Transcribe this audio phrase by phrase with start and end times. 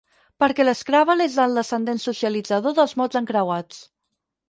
[0.43, 3.89] Perquè l'Scrabble és el descendent socialitzador dels mots encreuats.